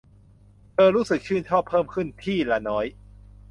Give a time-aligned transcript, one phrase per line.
[0.73, 2.85] เธอรู้สึกชื่นชอบเพิ่มขึ้นที่ละน้อย